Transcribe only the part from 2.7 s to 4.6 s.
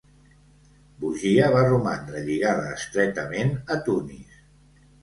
estretament a Tunis.